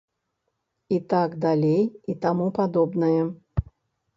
[0.95, 1.83] І так далей
[2.15, 3.21] і таму падобнае.